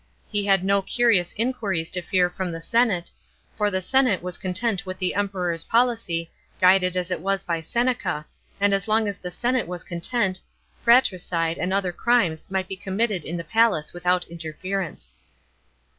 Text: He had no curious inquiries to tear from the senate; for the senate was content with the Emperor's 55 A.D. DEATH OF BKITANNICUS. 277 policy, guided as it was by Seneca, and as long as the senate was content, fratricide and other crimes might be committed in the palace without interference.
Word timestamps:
He 0.31 0.47
had 0.47 0.63
no 0.63 0.81
curious 0.81 1.31
inquiries 1.37 1.91
to 1.91 2.01
tear 2.01 2.27
from 2.27 2.51
the 2.51 2.59
senate; 2.59 3.11
for 3.55 3.69
the 3.69 3.83
senate 3.83 4.23
was 4.23 4.39
content 4.39 4.83
with 4.83 4.97
the 4.97 5.13
Emperor's 5.13 5.61
55 5.61 5.69
A.D. 5.69 5.69
DEATH 5.69 5.85
OF 5.85 5.93
BKITANNICUS. 5.93 6.05
277 6.05 6.31
policy, 6.31 6.31
guided 6.61 6.97
as 6.97 7.11
it 7.11 7.21
was 7.21 7.43
by 7.43 7.61
Seneca, 7.61 8.25
and 8.59 8.73
as 8.73 8.87
long 8.87 9.07
as 9.07 9.19
the 9.19 9.29
senate 9.29 9.67
was 9.67 9.83
content, 9.83 10.41
fratricide 10.81 11.59
and 11.59 11.71
other 11.71 11.91
crimes 11.91 12.49
might 12.49 12.67
be 12.67 12.75
committed 12.75 13.23
in 13.23 13.37
the 13.37 13.43
palace 13.43 13.93
without 13.93 14.25
interference. 14.27 15.13